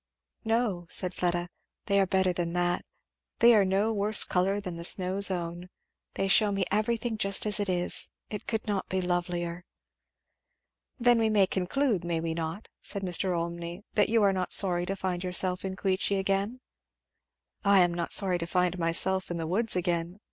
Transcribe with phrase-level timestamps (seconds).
[0.45, 1.47] "No," said Fleda,
[1.85, 2.83] "they are better than that
[3.37, 5.69] they are no worse colour than the snow's own
[6.15, 8.09] they shew me everything just as it is.
[8.27, 9.63] It could not be lovelier."
[10.99, 13.37] "Then we may conclude, may we not," said Mr.
[13.37, 16.61] Olmney, "that you are not sorry to find yourself in Queechy again?"
[17.63, 20.19] "I am not sorry to find myself in the woods again.